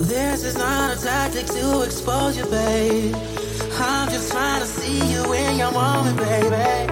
This 0.00 0.44
is 0.44 0.56
not 0.56 0.96
a 0.96 1.00
tactic 1.00 1.46
to 1.46 1.82
expose 1.82 2.36
you, 2.36 2.44
babe. 2.46 3.14
I'm 3.80 4.08
just 4.08 4.30
trying 4.30 4.60
to 4.60 4.66
see 4.66 5.12
you 5.12 5.32
in 5.32 5.58
your 5.58 5.72
moment, 5.72 6.16
baby. 6.16 6.86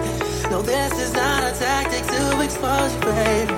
No, 0.49 0.61
this 0.61 0.91
is 0.99 1.13
not 1.13 1.41
a 1.43 1.57
tactic 1.57 2.05
to 2.05 2.41
expose 2.41 2.93
you, 2.93 2.99
babe. 2.99 3.56